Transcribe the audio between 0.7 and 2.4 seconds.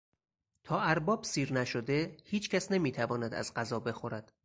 ارباب سیر نشده